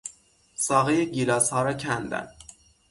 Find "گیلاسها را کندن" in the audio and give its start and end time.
1.11-2.27